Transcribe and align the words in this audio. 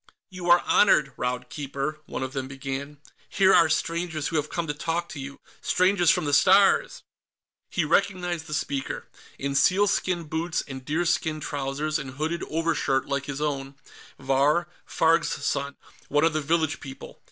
"You 0.31 0.49
are 0.49 0.63
honored, 0.65 1.13
Raud 1.15 1.47
Keeper," 1.49 1.99
one 2.07 2.23
of 2.23 2.33
them 2.33 2.47
began. 2.47 2.97
"Here 3.29 3.53
are 3.53 3.69
strangers 3.69 4.29
who 4.29 4.35
have 4.37 4.49
come 4.49 4.65
to 4.65 4.73
talk 4.73 5.07
to 5.09 5.19
you. 5.19 5.37
Strangers 5.61 6.09
from 6.09 6.25
the 6.25 6.33
Stars!" 6.33 7.03
He 7.69 7.85
recognized 7.85 8.47
the 8.47 8.55
speaker, 8.55 9.05
in 9.37 9.53
sealskin 9.53 10.23
boots 10.23 10.63
and 10.67 10.83
deerskin 10.83 11.39
trousers 11.39 11.99
and 11.99 12.15
hooded 12.15 12.41
overshirt 12.49 13.05
like 13.07 13.27
his 13.27 13.41
own 13.41 13.75
Vahr 14.19 14.65
Farg's 14.87 15.29
son, 15.45 15.75
one 16.09 16.23
of 16.23 16.33
the 16.33 16.41
village 16.41 16.79
people. 16.79 17.19